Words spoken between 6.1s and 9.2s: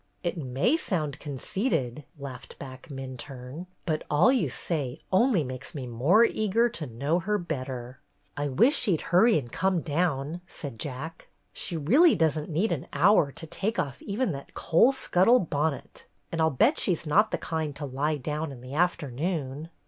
eager to know her better." "I wish she 'd